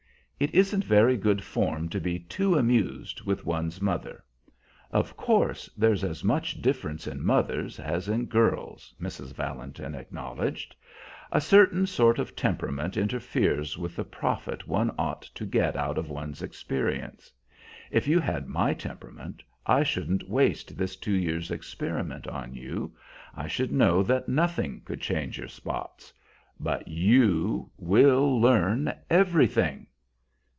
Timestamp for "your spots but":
25.37-26.87